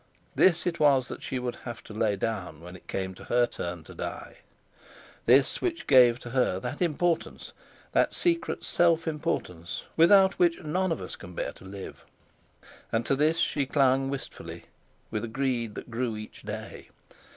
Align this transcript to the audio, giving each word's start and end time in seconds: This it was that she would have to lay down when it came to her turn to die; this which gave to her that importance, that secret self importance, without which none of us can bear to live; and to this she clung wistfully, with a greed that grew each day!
This 0.33 0.65
it 0.65 0.79
was 0.79 1.09
that 1.09 1.21
she 1.21 1.37
would 1.37 1.57
have 1.57 1.83
to 1.83 1.93
lay 1.93 2.15
down 2.15 2.59
when 2.61 2.75
it 2.75 2.87
came 2.87 3.13
to 3.13 3.25
her 3.25 3.45
turn 3.45 3.83
to 3.83 3.93
die; 3.93 4.37
this 5.27 5.61
which 5.61 5.85
gave 5.85 6.17
to 6.21 6.31
her 6.31 6.59
that 6.59 6.81
importance, 6.81 7.53
that 7.91 8.11
secret 8.11 8.65
self 8.65 9.07
importance, 9.07 9.83
without 9.95 10.39
which 10.39 10.59
none 10.63 10.91
of 10.91 11.01
us 11.01 11.15
can 11.15 11.35
bear 11.35 11.51
to 11.51 11.65
live; 11.65 12.03
and 12.91 13.05
to 13.05 13.15
this 13.15 13.37
she 13.37 13.67
clung 13.67 14.09
wistfully, 14.09 14.65
with 15.11 15.23
a 15.23 15.27
greed 15.27 15.75
that 15.75 15.91
grew 15.91 16.17
each 16.17 16.41
day! 16.41 16.89